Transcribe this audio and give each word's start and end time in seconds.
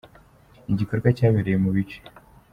Ni 0.65 0.71
igikorwa 0.75 1.07
cyabereye 1.17 1.57
mu 1.63 1.69
bice. 1.75 1.99